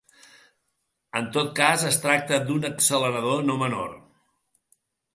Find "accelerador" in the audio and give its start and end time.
2.73-3.49